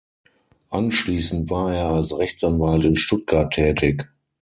[0.71, 4.07] Anschließend war er als Rechtsanwalt in Stuttgart tätig.